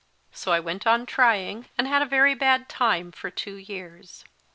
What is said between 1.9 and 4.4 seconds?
a very bad time for two years.